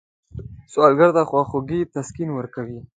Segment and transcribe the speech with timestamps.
[0.71, 2.79] سوالګر ته خواخوږي تسکین ورکوي